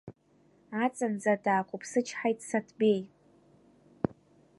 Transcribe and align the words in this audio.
Аҵанӡа 0.83 1.33
даақәыԥсычҳаит 1.43 2.39
Саҭбеи. 2.47 3.01